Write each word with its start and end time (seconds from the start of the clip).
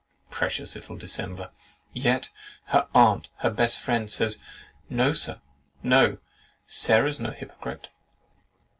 Precious 0.31 0.73
little 0.73 0.97
dissembler! 0.97 1.51
Yet 1.93 2.31
her 2.69 2.87
aunt, 2.91 3.29
her 3.41 3.51
best 3.51 3.77
friend, 3.79 4.09
says, 4.09 4.39
"No, 4.89 5.13
Sir, 5.13 5.41
no; 5.83 6.17
Sarah's 6.65 7.19
no 7.19 7.29
hypocrite!" 7.29 7.89